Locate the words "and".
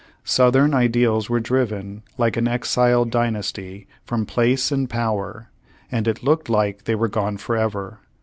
4.71-4.89, 5.91-6.07